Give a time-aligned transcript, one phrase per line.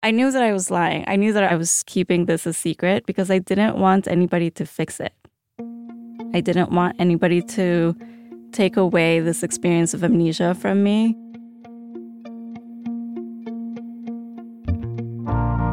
[0.00, 1.04] I knew that I was lying.
[1.08, 4.64] I knew that I was keeping this a secret because I didn't want anybody to
[4.64, 5.12] fix it.
[6.32, 7.96] I didn't want anybody to
[8.52, 11.16] take away this experience of amnesia from me.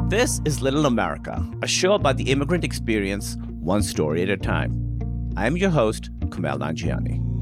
[0.09, 4.73] This is Little America, a show about the immigrant experience, one story at a time.
[5.37, 7.34] I am your host, Kumail Nanjiani.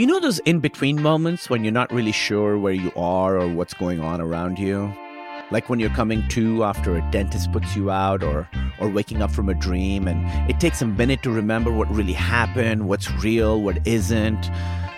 [0.00, 3.46] You know those in between moments when you're not really sure where you are or
[3.46, 4.90] what's going on around you?
[5.50, 8.48] Like when you're coming to after a dentist puts you out or
[8.78, 12.14] or waking up from a dream and it takes a minute to remember what really
[12.14, 14.40] happened, what's real, what isn't.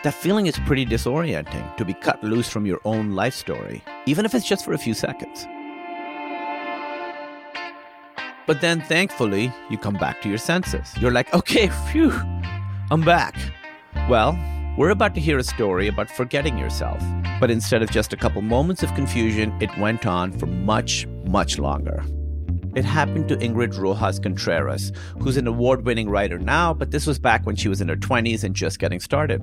[0.05, 4.25] That feeling is pretty disorienting to be cut loose from your own life story, even
[4.25, 5.49] if it's just for a few seconds.
[8.47, 10.95] But then thankfully, you come back to your senses.
[11.01, 12.13] You're like, okay, phew,
[12.93, 13.35] I'm back.
[14.09, 14.39] Well,
[14.79, 17.03] we're about to hear a story about forgetting yourself.
[17.39, 21.59] But instead of just a couple moments of confusion, it went on for much, much
[21.59, 22.03] longer.
[22.75, 27.19] It happened to Ingrid Rojas Contreras, who's an award winning writer now, but this was
[27.19, 29.43] back when she was in her 20s and just getting started.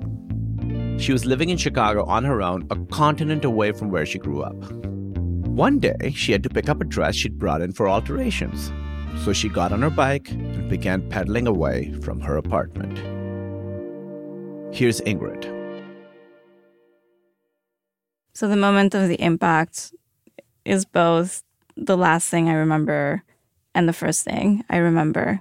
[1.00, 4.42] She was living in Chicago on her own, a continent away from where she grew
[4.42, 4.56] up.
[5.46, 8.72] One day, she had to pick up a dress she'd brought in for alterations.
[9.24, 13.19] So she got on her bike and began pedaling away from her apartment.
[14.72, 15.44] Here's Ingrid.
[18.34, 19.92] So the moment of the impact
[20.64, 21.42] is both
[21.76, 23.22] the last thing I remember
[23.74, 25.40] and the first thing I remember.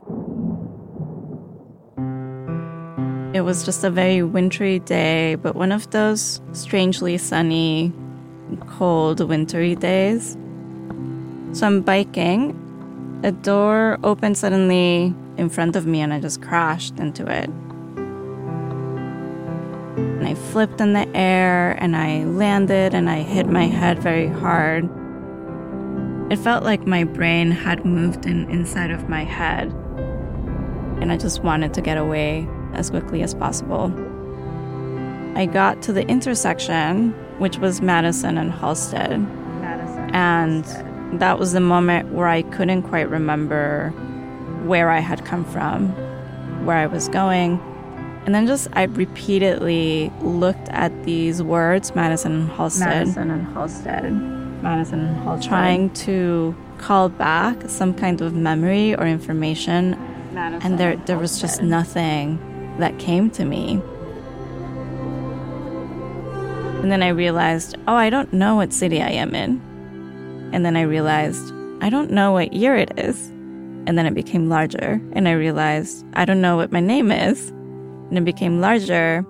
[3.31, 7.93] It was just a very wintry day, but one of those strangely sunny,
[8.65, 10.35] cold, wintry days.
[11.53, 12.57] So I'm biking.
[13.23, 17.49] A door opened suddenly in front of me, and I just crashed into it.
[20.29, 24.87] I flipped in the air and I landed and I hit my head very hard.
[26.31, 29.71] It felt like my brain had moved in inside of my head.
[31.01, 33.91] And I just wanted to get away as quickly as possible.
[35.35, 39.27] I got to the intersection, which was Madison and Halsted.
[39.61, 41.19] Madison and Halsted.
[41.21, 43.89] that was the moment where I couldn't quite remember
[44.63, 45.87] where I had come from,
[46.67, 47.59] where I was going.
[48.25, 52.79] And then just I repeatedly looked at these words, Madison and Halsted.
[52.79, 54.61] Madison and Halsted.
[54.61, 55.47] Madison and Halsted.
[55.47, 59.97] Trying to call back some kind of memory or information.
[60.33, 62.37] Madison and there there was just nothing
[62.77, 63.81] that came to me.
[66.81, 69.59] And then I realized, oh, I don't know what city I am in.
[70.53, 73.27] And then I realized, I don't know what year it is.
[73.85, 75.01] And then it became larger.
[75.13, 77.51] And I realized, I don't know what my name is
[78.09, 79.25] and it became larger.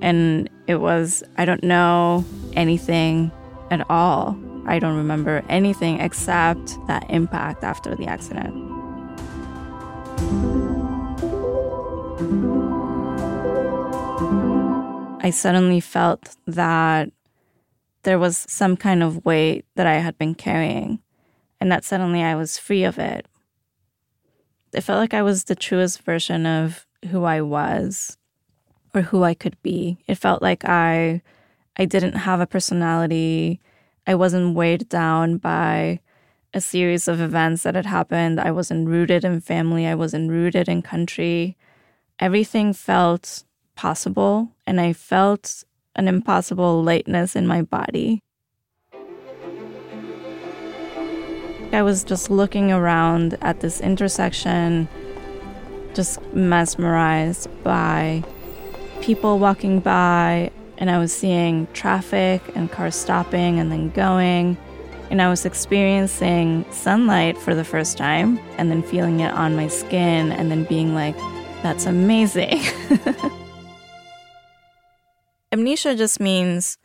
[0.00, 2.24] And it was, I don't know
[2.54, 3.30] anything
[3.70, 4.38] at all.
[4.66, 8.54] I don't remember anything except that impact after the accident.
[15.22, 17.10] I suddenly felt that
[18.04, 21.00] there was some kind of weight that I had been carrying,
[21.60, 23.26] and that suddenly I was free of it.
[24.72, 28.16] It felt like I was the truest version of who I was
[28.94, 29.98] or who I could be.
[30.06, 31.22] It felt like I
[31.76, 33.60] I didn't have a personality.
[34.06, 36.00] I wasn't weighed down by
[36.52, 38.40] a series of events that had happened.
[38.40, 39.86] I wasn't rooted in family.
[39.86, 41.56] I wasn't rooted in country.
[42.18, 43.44] Everything felt
[43.76, 45.64] possible, and I felt
[45.96, 48.22] an impossible lightness in my body.
[51.72, 54.88] I was just looking around at this intersection,
[55.94, 58.24] just mesmerized by
[59.00, 64.56] people walking by, and I was seeing traffic and cars stopping and then going.
[65.10, 69.66] And I was experiencing sunlight for the first time and then feeling it on my
[69.66, 71.16] skin and then being like,
[71.62, 72.60] that's amazing.
[75.52, 76.78] Amnesia just means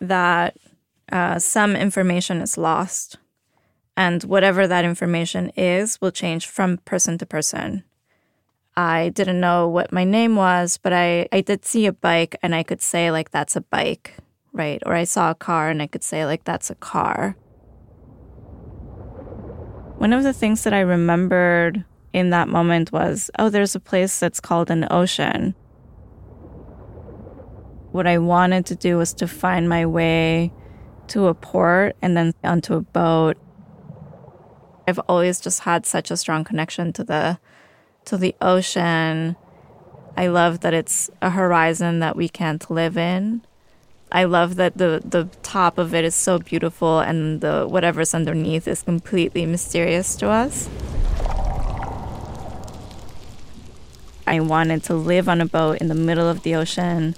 [0.00, 0.56] that
[1.10, 3.18] uh, some information is lost,
[3.96, 7.84] and whatever that information is will change from person to person.
[8.76, 12.54] I didn't know what my name was, but I, I did see a bike and
[12.54, 14.14] I could say, like, that's a bike,
[14.52, 14.82] right?
[14.84, 17.36] Or I saw a car and I could say, like, that's a car.
[19.96, 24.18] One of the things that I remembered in that moment was, oh, there's a place
[24.18, 25.54] that's called an ocean.
[27.92, 30.52] What I wanted to do was to find my way
[31.08, 33.38] to a port and then onto a boat.
[34.86, 37.38] I've always just had such a strong connection to the
[38.06, 39.36] to the ocean.
[40.16, 43.42] I love that it's a horizon that we can't live in.
[44.10, 48.66] I love that the the top of it is so beautiful and the whatever's underneath
[48.66, 50.70] is completely mysterious to us.
[54.26, 57.14] I wanted to live on a boat in the middle of the ocean.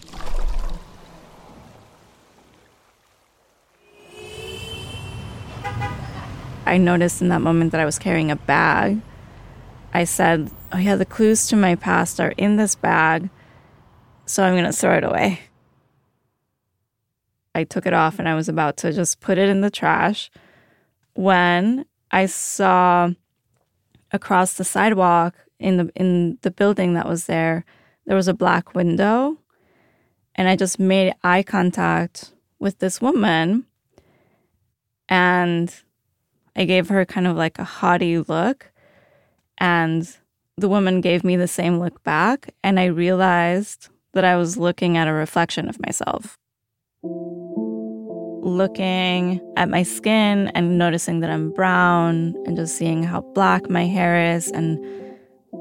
[6.67, 9.01] I noticed in that moment that I was carrying a bag.
[9.93, 13.31] I said, Oh, yeah, the clues to my past are in this bag,
[14.27, 15.41] so I'm going to throw it away.
[17.55, 20.31] I took it off and I was about to just put it in the trash
[21.15, 23.11] when I saw
[24.13, 27.65] across the sidewalk in the in the building that was there
[28.07, 29.37] there was a black window
[30.37, 33.67] and I just made eye contact with this woman
[35.09, 35.75] and
[36.55, 38.71] I gave her kind of like a haughty look
[39.59, 40.17] and
[40.57, 44.97] the woman gave me the same look back and I realized that I was looking
[44.97, 46.37] at a reflection of myself
[48.49, 53.87] looking at my skin and noticing that I'm brown and just seeing how black my
[53.87, 54.79] hair is and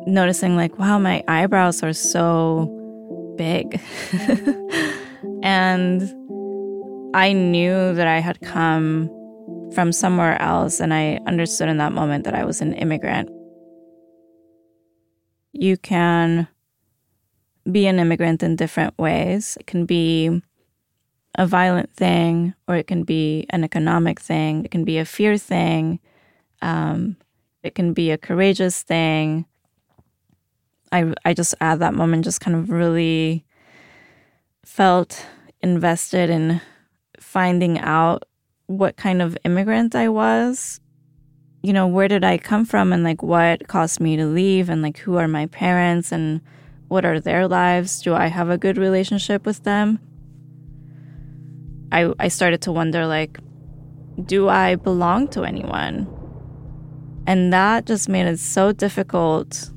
[0.07, 2.73] noticing, like, wow, my eyebrows are so
[3.37, 3.79] big.
[5.43, 6.01] and
[7.13, 9.09] I knew that I had come
[9.73, 13.29] from somewhere else, and I understood in that moment that I was an immigrant.
[15.57, 16.47] You can
[17.69, 19.57] be an immigrant in different ways.
[19.59, 20.39] It can be
[21.33, 24.63] a violent thing, or it can be an economic thing.
[24.65, 25.99] It can be a fear thing.
[26.61, 27.17] Um,
[27.63, 29.45] it can be a courageous thing.
[30.91, 33.43] I I just at that moment just kind of really
[34.63, 35.25] felt
[35.61, 36.61] invested in
[37.19, 38.23] finding out
[38.67, 40.79] what kind of immigrant I was.
[41.63, 44.81] You know, where did I come from and like what caused me to leave and
[44.81, 46.41] like who are my parents and
[46.87, 48.01] what are their lives?
[48.01, 49.99] Do I have a good relationship with them?
[51.91, 53.39] I, I started to wonder like,
[54.25, 56.07] do I belong to anyone?
[57.27, 59.69] And that just made it so difficult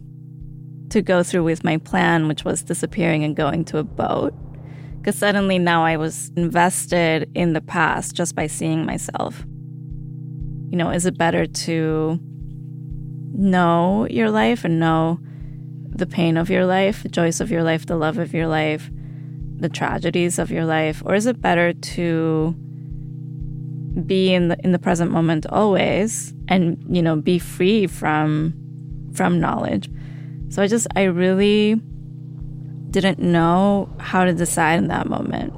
[0.91, 4.35] to go through with my plan, which was disappearing and going to a boat.
[4.99, 9.45] Because suddenly now I was invested in the past just by seeing myself.
[10.71, 12.19] You know, is it better to
[13.33, 15.19] know your life and know
[15.89, 18.89] the pain of your life, the joys of your life, the love of your life,
[19.57, 22.55] the tragedies of your life, or is it better to
[24.07, 28.55] be in the in the present moment always and you know be free from
[29.13, 29.91] from knowledge?
[30.49, 31.81] So I just I really
[32.91, 35.53] didn't know how to decide in that moment.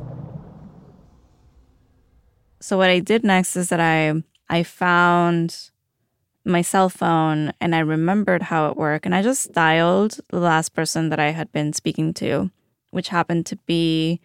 [2.60, 5.70] So what I did next is that I I found
[6.44, 10.74] my cell phone and I remembered how it worked and I just dialed the last
[10.74, 12.50] person that I had been speaking to
[12.90, 14.20] which happened to be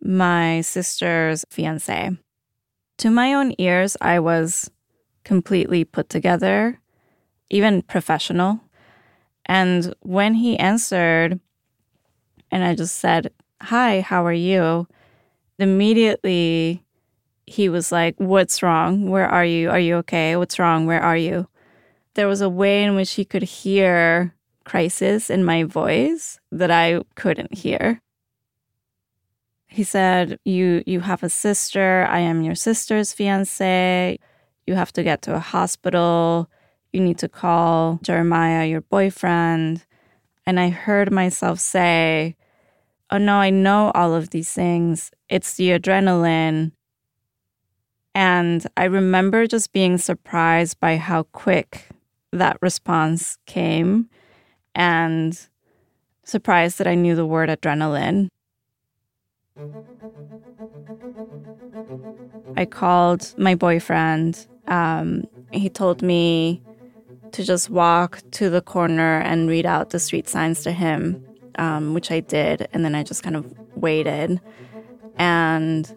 [0.00, 2.16] my sister's fiance.
[2.98, 4.70] To my own ears, I was
[5.24, 6.80] completely put together,
[7.50, 8.60] even professional.
[9.44, 11.40] And when he answered,
[12.52, 13.32] and I just said,
[13.62, 14.86] Hi, how are you?
[15.58, 16.84] Immediately,
[17.46, 19.08] he was like, What's wrong?
[19.08, 19.70] Where are you?
[19.70, 20.36] Are you okay?
[20.36, 20.86] What's wrong?
[20.86, 21.48] Where are you?
[22.14, 24.34] There was a way in which he could hear
[24.64, 28.02] crisis in my voice that I couldn't hear.
[29.68, 32.06] He said, "You you have a sister.
[32.08, 34.18] I am your sister's fiance.
[34.66, 36.50] You have to get to a hospital.
[36.92, 39.84] You need to call Jeremiah, your boyfriend."
[40.46, 42.36] And I heard myself say,
[43.10, 45.10] "Oh no, I know all of these things.
[45.28, 46.72] It's the adrenaline."
[48.16, 51.88] And I remember just being surprised by how quick
[52.32, 54.08] that response came
[54.74, 55.38] and
[56.24, 58.28] surprised that I knew the word adrenaline.
[62.56, 64.46] I called my boyfriend.
[64.66, 66.62] Um, he told me
[67.32, 71.18] to just walk to the corner and read out the street signs to him,
[71.58, 72.66] um, which I did.
[72.72, 73.44] And then I just kind of
[73.74, 74.40] waited.
[75.18, 75.92] And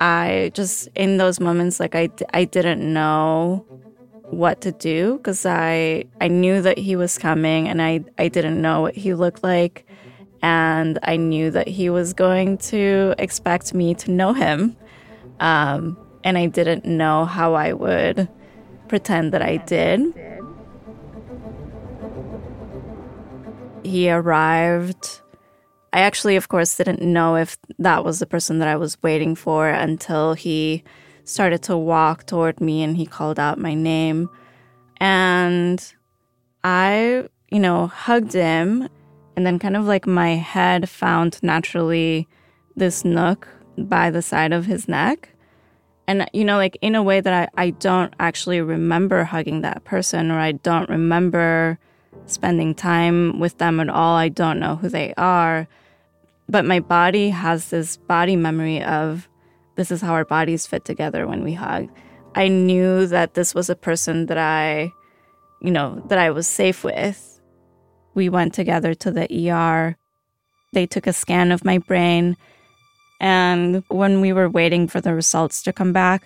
[0.00, 3.66] I just, in those moments, like I, I didn't know
[4.30, 8.62] what to do because I I knew that he was coming and I I didn't
[8.62, 9.84] know what he looked like
[10.40, 14.76] and I knew that he was going to expect me to know him
[15.40, 18.28] um, and I didn't know how I would
[18.88, 20.14] pretend that I did.
[23.82, 25.20] He arrived.
[25.92, 29.34] I actually, of course, didn't know if that was the person that I was waiting
[29.34, 30.84] for until he
[31.24, 34.28] started to walk toward me and he called out my name.
[34.98, 35.82] And
[36.62, 38.88] I, you know, hugged him.
[39.36, 42.28] And then, kind of like my head found naturally
[42.76, 45.30] this nook by the side of his neck.
[46.06, 49.84] And, you know, like in a way that I, I don't actually remember hugging that
[49.84, 51.78] person or I don't remember
[52.30, 54.16] spending time with them at all.
[54.16, 55.68] I don't know who they are.
[56.48, 59.28] But my body has this body memory of
[59.76, 61.88] this is how our bodies fit together when we hug.
[62.34, 64.92] I knew that this was a person that I,
[65.60, 67.40] you know, that I was safe with.
[68.14, 69.96] We went together to the ER.
[70.72, 72.36] They took a scan of my brain.
[73.20, 76.24] And when we were waiting for the results to come back,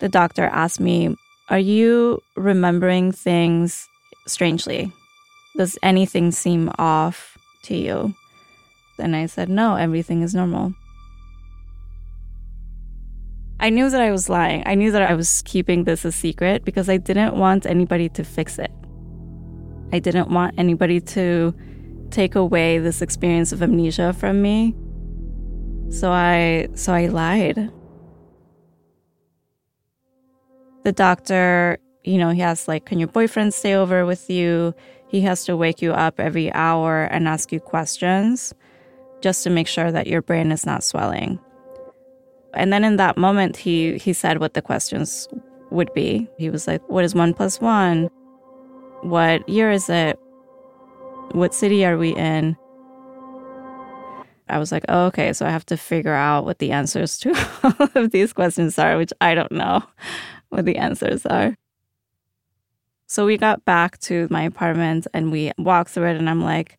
[0.00, 1.14] the doctor asked me,
[1.48, 3.88] Are you remembering things
[4.26, 4.92] strangely?
[5.60, 8.14] Does anything seem off to you?
[8.98, 10.72] And I said, No, everything is normal.
[13.60, 14.62] I knew that I was lying.
[14.64, 18.24] I knew that I was keeping this a secret because I didn't want anybody to
[18.24, 18.72] fix it.
[19.92, 21.54] I didn't want anybody to
[22.10, 24.74] take away this experience of amnesia from me.
[25.90, 27.70] So I so I lied.
[30.84, 34.72] The doctor, you know, he asked like, "Can your boyfriend stay over with you?"
[35.10, 38.54] He has to wake you up every hour and ask you questions
[39.20, 41.40] just to make sure that your brain is not swelling.
[42.54, 45.28] And then in that moment, he, he said what the questions
[45.70, 46.28] would be.
[46.38, 48.08] He was like, What is one plus one?
[49.02, 50.18] What year is it?
[51.32, 52.56] What city are we in?
[54.48, 57.30] I was like, oh, okay, so I have to figure out what the answers to
[57.62, 59.82] all of these questions are, which I don't know
[60.50, 61.56] what the answers are.
[63.10, 66.78] So we got back to my apartment and we walked through it, and I'm like,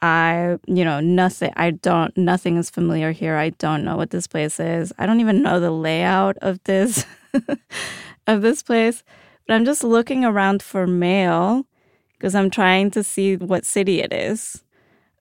[0.00, 3.34] I, you know, nothing, I don't, nothing is familiar here.
[3.34, 4.92] I don't know what this place is.
[4.96, 7.04] I don't even know the layout of this,
[8.28, 9.02] of this place.
[9.48, 11.66] But I'm just looking around for mail
[12.12, 14.62] because I'm trying to see what city it is.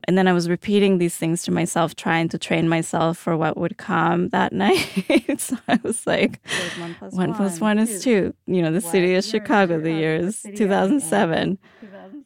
[0.06, 3.58] And then I was repeating these things to myself, trying to train myself for what
[3.58, 4.88] would come that night.
[5.38, 6.40] so I was like,
[6.80, 8.34] one plus one, one, plus one is two.
[8.48, 11.58] You know, the city is Chicago, the year is 2007.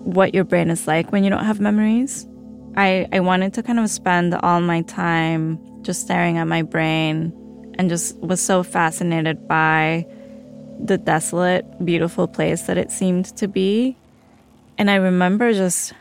[0.03, 2.27] what your brain is like when you don't have memories.
[2.75, 7.33] I, I wanted to kind of spend all my time just staring at my brain
[7.77, 10.05] and just was so fascinated by
[10.79, 13.95] the desolate, beautiful place that it seemed to be.
[14.77, 15.93] And I remember just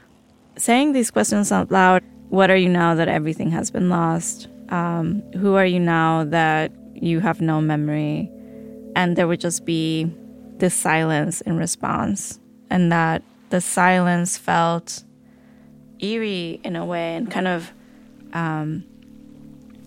[0.57, 4.49] saying these questions out loud What are you now that everything has been lost?
[4.71, 8.31] Um, who are you now that you have no memory?
[8.95, 10.11] And there would just be
[10.59, 15.05] this silence in response, and that the silence felt
[16.01, 17.73] eerie in a way and kind of
[18.33, 18.85] um,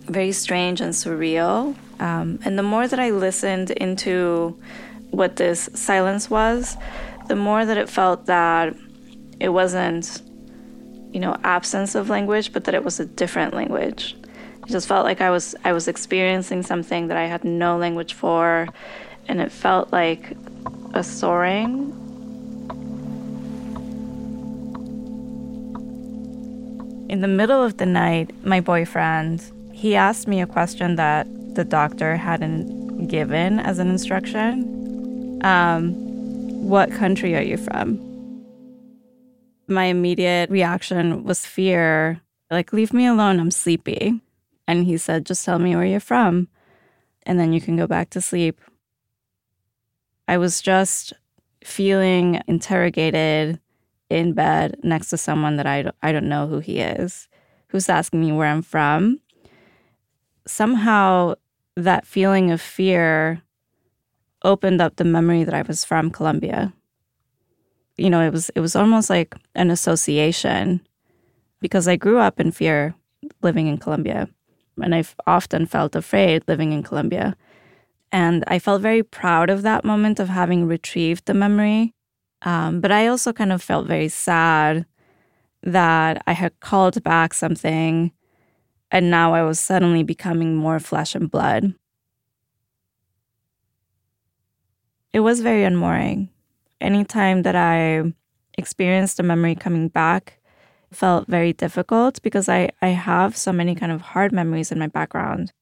[0.05, 1.75] very strange and surreal.
[2.00, 4.59] Um, and the more that I listened into
[5.11, 6.77] what this silence was,
[7.27, 8.75] the more that it felt that
[9.39, 10.21] it wasn't,
[11.13, 14.15] you know, absence of language, but that it was a different language.
[14.63, 18.13] It just felt like I was I was experiencing something that I had no language
[18.13, 18.67] for,
[19.27, 20.35] and it felt like
[20.93, 21.97] a soaring.
[27.09, 31.25] In the middle of the night, my boyfriend he asked me a question that
[31.55, 35.41] the doctor hadn't given as an instruction.
[35.43, 35.93] Um,
[36.69, 37.97] what country are you from?
[39.67, 44.21] My immediate reaction was fear, like, leave me alone, I'm sleepy.
[44.71, 46.47] And he said, just tell me where you're from,
[47.23, 48.61] and then you can go back to sleep.
[50.29, 51.11] I was just
[51.61, 53.59] feeling interrogated
[54.09, 57.27] in bed next to someone that I don't, I don't know who he is,
[57.67, 59.19] who's asking me where I'm from
[60.47, 61.33] somehow
[61.75, 63.41] that feeling of fear
[64.43, 66.71] opened up the memory that I was from Colombia.
[67.97, 70.81] You know, it was it was almost like an association
[71.59, 72.95] because I grew up in fear
[73.41, 74.29] living in Colombia
[74.81, 77.35] and I've often felt afraid living in Colombia.
[78.11, 81.93] And I felt very proud of that moment of having retrieved the memory.
[82.41, 84.85] Um, but I also kind of felt very sad
[85.63, 88.11] that I had called back something
[88.91, 91.73] and now I was suddenly becoming more flesh and blood.
[95.13, 96.29] It was very unmooring.
[96.81, 98.13] Anytime that I
[98.57, 100.39] experienced a memory coming back,
[100.91, 104.88] felt very difficult because I, I have so many kind of hard memories in my
[104.88, 105.53] background.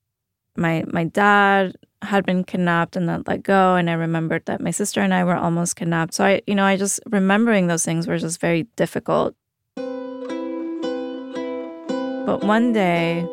[0.55, 3.75] My my dad had been kidnapped and then let go.
[3.75, 6.13] And I remembered that my sister and I were almost kidnapped.
[6.13, 9.35] So I, you know, I just remembering those things were just very difficult.
[12.25, 13.27] But one day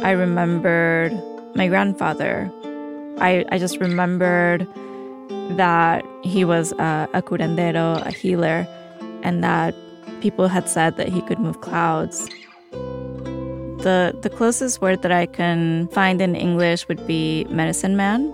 [0.00, 1.12] I remembered
[1.54, 2.50] my grandfather.
[3.18, 4.66] I, I just remembered
[5.56, 8.66] that he was a, a curandero, a healer,
[9.22, 9.74] and that
[10.20, 12.28] people had said that he could move clouds.
[12.72, 18.32] The, the closest word that I can find in English would be medicine man.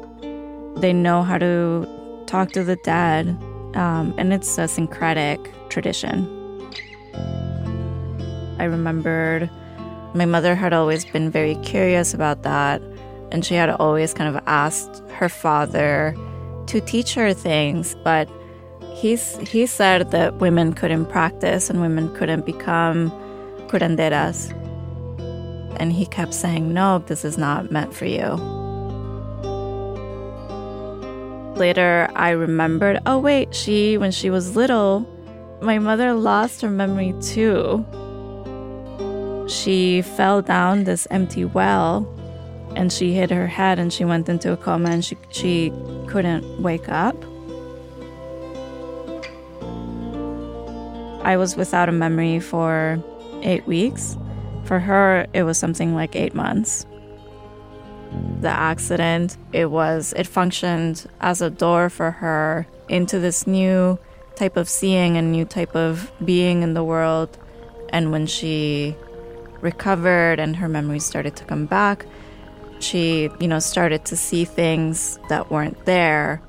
[0.76, 1.86] They know how to
[2.26, 3.28] talk to the dead,
[3.74, 6.26] um, and it's a syncretic tradition.
[8.58, 9.50] I remembered
[10.14, 12.82] my mother had always been very curious about that,
[13.30, 16.14] and she had always kind of asked her father
[16.66, 18.28] to teach her things, but
[19.02, 23.10] he's, he said that women couldn't practice and women couldn't become
[23.66, 24.50] curanderas.
[25.80, 28.36] And he kept saying, No, this is not meant for you.
[31.56, 35.06] Later, I remembered, oh, wait, she, when she was little,
[35.60, 37.84] my mother lost her memory too.
[39.48, 42.08] She fell down this empty well
[42.76, 45.72] and she hit her head and she went into a coma and she, she
[46.06, 47.16] couldn't wake up.
[51.32, 53.02] I was without a memory for
[53.40, 54.18] eight weeks.
[54.64, 56.84] For her, it was something like eight months.
[58.42, 63.98] The accident, it was, it functioned as a door for her into this new
[64.34, 67.38] type of seeing and new type of being in the world.
[67.88, 68.94] And when she
[69.62, 72.04] recovered and her memories started to come back,
[72.78, 76.42] she, you know, started to see things that weren't there.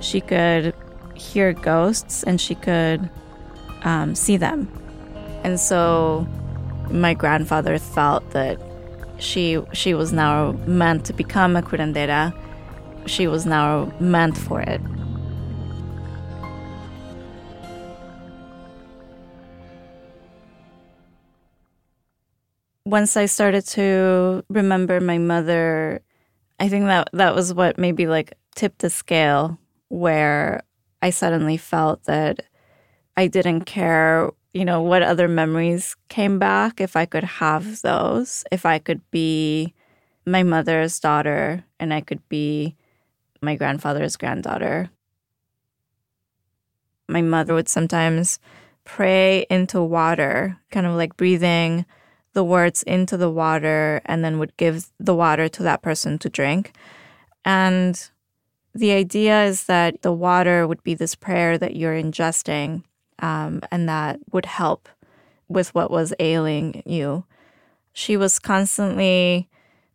[0.00, 0.74] She could
[1.14, 3.08] hear ghosts and she could
[3.82, 4.68] um, see them.
[5.44, 6.26] And so
[6.90, 8.60] my grandfather felt that
[9.18, 12.34] she she was now meant to become a curandera.
[13.06, 14.80] She was now meant for it.
[22.90, 26.02] once I started to remember my mother,
[26.58, 30.62] I think that that was what maybe like tipped the scale where
[31.00, 32.42] I suddenly felt that
[33.16, 38.44] I didn't care, you know, what other memories came back if I could have those,
[38.50, 39.74] if I could be
[40.26, 42.76] my mother's daughter and I could be
[43.42, 44.90] my grandfather's granddaughter.
[47.08, 48.38] My mother would sometimes
[48.84, 51.84] pray into water, kind of like breathing
[52.32, 56.28] the words into the water and then would give the water to that person to
[56.28, 56.72] drink.
[57.44, 58.10] And
[58.74, 62.84] the idea is that the water would be this prayer that you're ingesting
[63.20, 64.88] um, and that would help
[65.48, 67.24] with what was ailing you.
[67.92, 69.48] She was constantly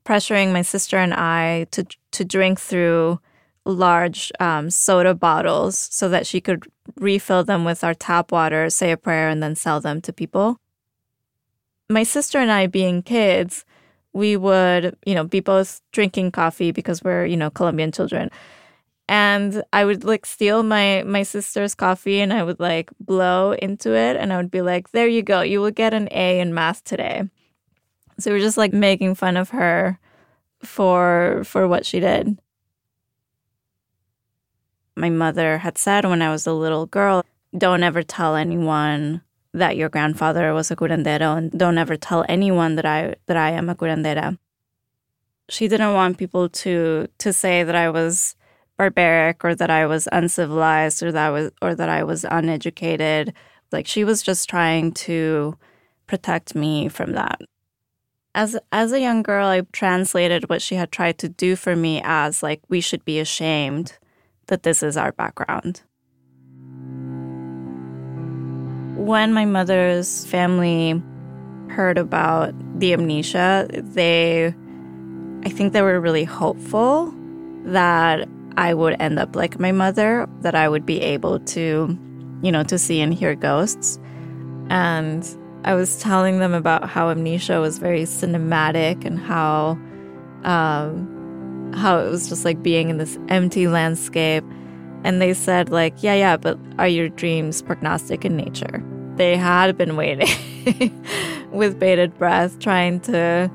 [0.05, 3.19] pressuring my sister and I to to drink through
[3.65, 6.65] large um, soda bottles so that she could
[6.97, 10.59] refill them with our tap water, say a prayer, and then sell them to people
[11.89, 13.65] my sister and I being kids,
[14.13, 18.29] we would, you know, be both drinking coffee because we're, you know, Colombian children.
[19.07, 23.93] And I would like steal my my sister's coffee and I would like blow into
[23.95, 25.41] it and I would be like, "There you go.
[25.41, 27.23] You will get an A in math today."
[28.19, 29.99] So we are just like making fun of her
[30.63, 32.39] for for what she did.
[34.95, 37.23] My mother had said when I was a little girl,
[37.55, 39.21] "Don't ever tell anyone
[39.55, 43.51] that your grandfather was a curandero and don't ever tell anyone that I that I
[43.51, 44.37] am a curandera.
[45.49, 48.35] She didn't want people to to say that I was
[48.77, 53.33] barbaric or that I was uncivilized or that I was or that I was uneducated.
[53.71, 55.57] Like she was just trying to
[56.07, 57.41] protect me from that.
[58.33, 62.01] As as a young girl, I translated what she had tried to do for me
[62.03, 63.97] as like we should be ashamed
[64.47, 65.81] that this is our background.
[68.97, 71.01] When my mother's family
[71.69, 74.53] heard about the amnesia, they,
[75.43, 77.13] I think they were really hopeful
[77.65, 81.97] that I would end up like my mother, that I would be able to,
[82.41, 83.99] you know, to see and hear ghosts.
[84.69, 85.27] And
[85.63, 89.77] I was telling them about how amnesia was very cinematic and how,
[90.43, 94.43] um, how it was just like being in this empty landscape.
[95.03, 98.83] And they said, like, yeah, yeah, but are your dreams prognostic in nature?
[99.15, 100.29] they had been waiting
[101.51, 103.49] with bated breath, trying to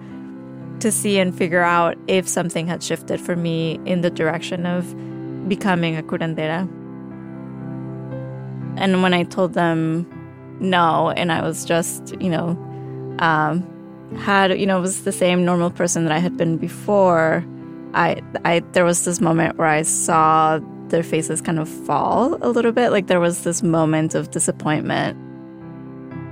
[0.81, 4.95] to see and figure out if something had shifted for me in the direction of
[5.49, 6.69] becoming a curandera.
[8.77, 10.07] And when I told them
[10.61, 12.51] no, and I was just, you know,
[13.19, 13.67] um,
[14.17, 17.45] had, you know, was the same normal person that I had been before,
[17.95, 22.49] I, I, there was this moment where I saw their faces kind of fall a
[22.49, 22.91] little bit.
[22.91, 25.17] Like there was this moment of disappointment.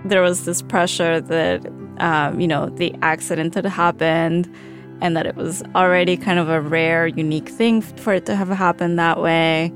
[0.08, 1.62] There was this pressure that,
[2.00, 4.52] um, you know, the accident had happened
[5.00, 8.48] and that it was already kind of a rare, unique thing for it to have
[8.48, 9.72] happened that way.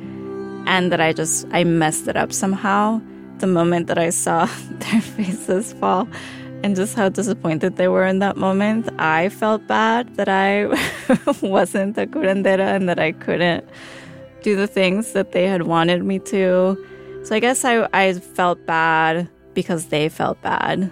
[0.67, 3.01] And that I just, I messed it up somehow.
[3.39, 6.09] The moment that I saw their faces fall
[6.63, 10.67] and just how disappointed they were in that moment, I felt bad that I
[11.43, 13.65] wasn't a curandera and that I couldn't
[14.43, 16.77] do the things that they had wanted me to.
[17.25, 20.91] So I guess I, I felt bad because they felt bad.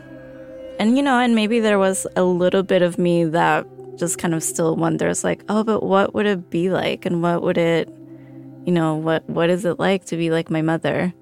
[0.81, 3.67] And, you know, and maybe there was a little bit of me that
[3.99, 7.05] just kind of still wonders, like, oh, but what would it be like?
[7.05, 7.87] And what would it,
[8.65, 11.13] you know, what what is it like to be like my mother?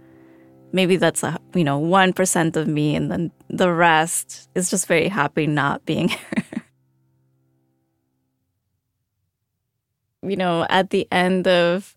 [0.71, 2.95] Maybe that's a, you know, 1% of me.
[2.95, 6.11] And then the rest is just very happy not being
[10.23, 11.97] you know, at the end of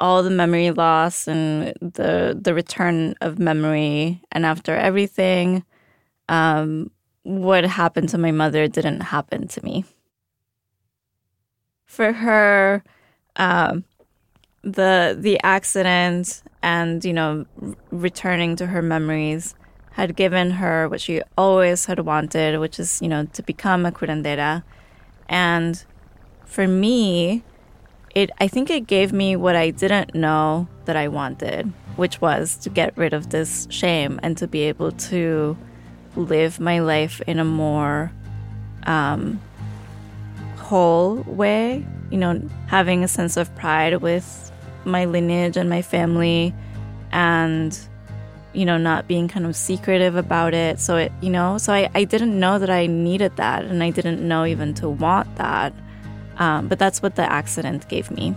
[0.00, 5.64] all the memory loss and the the return of memory and after everything
[6.28, 6.90] um,
[7.22, 9.84] what happened to my mother didn't happen to me.
[11.86, 12.82] For her
[13.36, 13.84] um,
[14.62, 17.44] the the accident and you know
[17.90, 19.54] returning to her memories
[19.92, 23.92] had given her what she always had wanted which is you know to become a
[23.92, 24.62] curandera.
[25.28, 25.84] And
[26.44, 27.42] for me
[28.14, 32.56] it I think it gave me what I didn't know that I wanted, which was
[32.58, 35.56] to get rid of this shame and to be able to
[36.16, 38.12] live my life in a more
[38.84, 39.40] um,
[40.56, 41.86] whole way.
[42.10, 44.52] You know, having a sense of pride with
[44.84, 46.54] my lineage and my family,
[47.12, 47.76] and
[48.52, 50.78] you know, not being kind of secretive about it.
[50.78, 53.90] So it, you know, so I, I didn't know that I needed that, and I
[53.90, 55.72] didn't know even to want that.
[56.36, 58.34] Um, but that's what the accident gave me.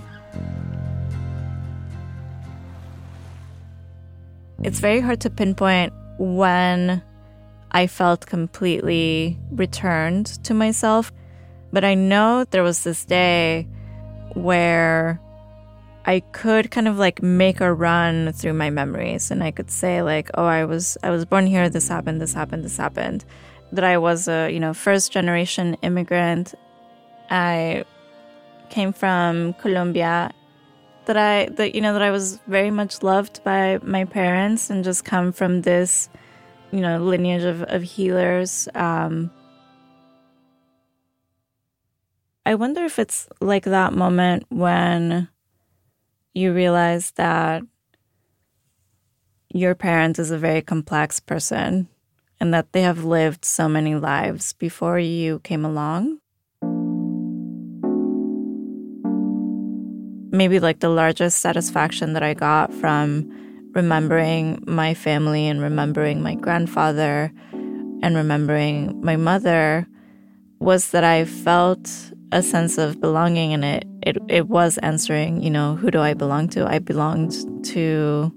[4.63, 7.01] It's very hard to pinpoint when
[7.77, 11.13] I felt completely returned to myself,
[11.71, 13.67] but I know there was this day
[14.33, 15.21] where
[16.03, 19.29] I could kind of like make a run through my memories.
[19.29, 22.33] And I could say like, oh, I was I was born here, this happened, this
[22.33, 23.25] happened, this happened.
[23.71, 26.55] That I was a, you know, first generation immigrant.
[27.29, 27.85] I
[28.71, 30.31] came from Colombia.
[31.05, 34.83] That I that you know that I was very much loved by my parents and
[34.83, 36.09] just come from this
[36.71, 38.67] you know lineage of, of healers.
[38.75, 39.32] Um,
[42.45, 45.27] I wonder if it's like that moment when
[46.34, 47.63] you realize that
[49.53, 51.88] your parent is a very complex person
[52.39, 56.19] and that they have lived so many lives before you came along.
[60.32, 63.46] Maybe like the largest satisfaction that I got from
[63.77, 67.31] remembering my family and remembering my grandfather
[68.01, 69.87] and remembering my mother
[70.59, 71.87] was that I felt
[72.31, 76.15] a sense of belonging and it, it it was answering, you know, who do I
[76.15, 76.65] belong to?
[76.65, 77.33] I belonged
[77.75, 78.33] to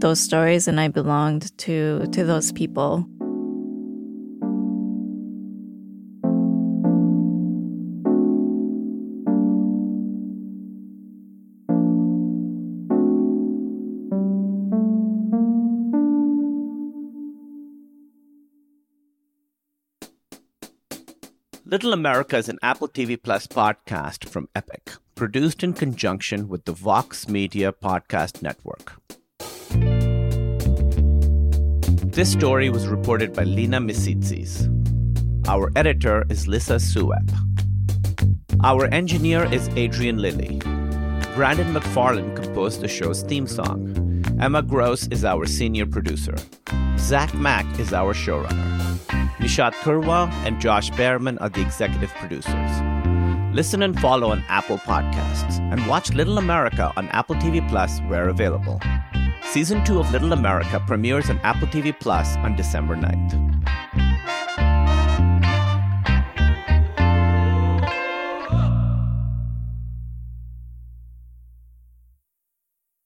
[0.00, 3.06] those stories and I belonged to to those people.
[21.70, 26.72] Little America is an Apple TV Plus podcast from Epic, produced in conjunction with the
[26.72, 28.94] Vox Media Podcast Network.
[32.10, 34.66] This story was reported by Lina Misitzis.
[35.46, 37.30] Our editor is Lisa Suep.
[38.64, 40.58] Our engineer is Adrian Lilly.
[41.36, 44.24] Brandon McFarland composed the show's theme song.
[44.40, 46.34] Emma Gross is our senior producer.
[46.98, 48.70] Zach Mack is our showrunner.
[49.40, 52.70] Nishat Kurwa and Josh Behrman are the executive producers.
[53.54, 58.28] Listen and follow on Apple Podcasts and watch Little America on Apple TV Plus where
[58.28, 58.78] available.
[59.42, 63.89] Season 2 of Little America premieres on Apple TV Plus on December 9th.